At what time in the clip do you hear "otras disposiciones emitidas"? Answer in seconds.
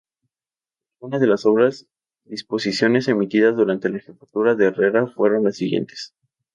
1.45-3.55